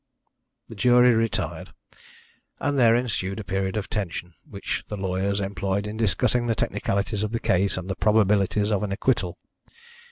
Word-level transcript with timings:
The 0.67 0.73
jury 0.73 1.13
retired, 1.13 1.75
and 2.59 2.79
there 2.79 2.95
ensued 2.95 3.39
a 3.39 3.43
period 3.43 3.77
of 3.77 3.87
tension, 3.87 4.33
which 4.49 4.83
the 4.87 4.97
lawyers 4.97 5.39
employed 5.39 5.85
in 5.85 5.95
discussing 5.95 6.47
the 6.47 6.55
technicalities 6.55 7.21
of 7.21 7.33
the 7.33 7.39
case 7.39 7.77
and 7.77 7.87
the 7.87 7.95
probabilities 7.95 8.71
of 8.71 8.81
an 8.81 8.91
acquittal. 8.91 9.37